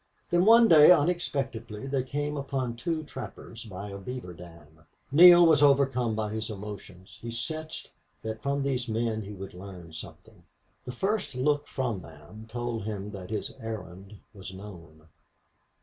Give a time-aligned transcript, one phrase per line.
[0.31, 4.79] Then one day, unexpectedly, they came upon two trappers by a beaver dam.
[5.11, 7.91] Neale was overcome by his emotion; he sensed
[8.23, 10.41] that from these men he would learn something.
[10.85, 15.07] The first look from them told him that his errand was known.